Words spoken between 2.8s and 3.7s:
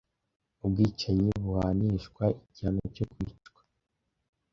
cyo kwicwa.